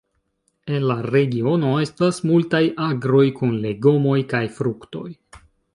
[0.77, 5.09] En la regiono estas multaj agroj kun legomoj kaj fruktoj.